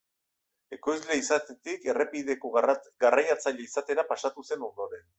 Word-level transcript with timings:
Ekoizle 0.77 1.17
izatetik 1.19 1.87
errepideko 1.93 2.53
garraiatzaile 2.65 3.67
izatera 3.71 4.11
pasatu 4.15 4.51
zen 4.53 4.71
ondoren. 4.73 5.07